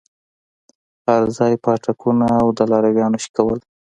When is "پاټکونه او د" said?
1.63-2.59